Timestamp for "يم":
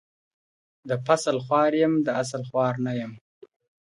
1.81-1.93, 2.99-3.11